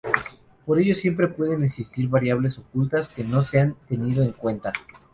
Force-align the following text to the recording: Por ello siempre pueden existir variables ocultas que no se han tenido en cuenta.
Por 0.65 0.79
ello 0.79 0.95
siempre 0.95 1.27
pueden 1.27 1.63
existir 1.63 2.07
variables 2.09 2.57
ocultas 2.57 3.07
que 3.07 3.23
no 3.23 3.45
se 3.45 3.59
han 3.59 3.75
tenido 3.87 4.23
en 4.23 4.31
cuenta. 4.31 4.73